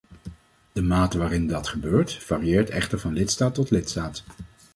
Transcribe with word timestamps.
De 0.71 0.81
mate 0.81 1.17
waarin 1.17 1.47
dat 1.47 1.67
gebeurt, 1.67 2.13
varieert 2.13 2.69
echter 2.69 2.99
van 2.99 3.13
lidstaat 3.13 3.53
tot 3.53 3.69
lidstaat. 3.69 4.23